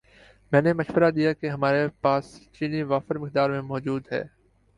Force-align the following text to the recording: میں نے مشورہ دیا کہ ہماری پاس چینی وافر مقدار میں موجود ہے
میں 0.51 0.61
نے 0.61 0.71
مشورہ 0.73 1.09
دیا 1.11 1.33
کہ 1.33 1.49
ہماری 1.49 1.87
پاس 2.01 2.23
چینی 2.53 2.81
وافر 2.83 3.15
مقدار 3.17 3.49
میں 3.49 3.61
موجود 3.63 4.11
ہے 4.11 4.23